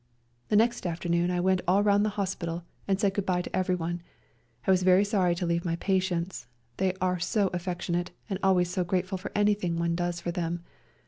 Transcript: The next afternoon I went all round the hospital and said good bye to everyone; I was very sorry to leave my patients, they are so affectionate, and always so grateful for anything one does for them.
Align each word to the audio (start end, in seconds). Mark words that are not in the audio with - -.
The 0.49 0.55
next 0.55 0.87
afternoon 0.87 1.29
I 1.29 1.39
went 1.39 1.61
all 1.67 1.83
round 1.83 2.03
the 2.03 2.09
hospital 2.17 2.63
and 2.87 2.99
said 2.99 3.13
good 3.13 3.25
bye 3.27 3.43
to 3.43 3.55
everyone; 3.55 4.01
I 4.65 4.71
was 4.71 4.81
very 4.81 5.05
sorry 5.05 5.35
to 5.35 5.45
leave 5.45 5.63
my 5.63 5.75
patients, 5.75 6.47
they 6.77 6.93
are 6.99 7.19
so 7.19 7.51
affectionate, 7.53 8.09
and 8.27 8.39
always 8.41 8.71
so 8.71 8.83
grateful 8.83 9.19
for 9.19 9.31
anything 9.35 9.77
one 9.77 9.93
does 9.93 10.19
for 10.19 10.31
them. 10.31 10.63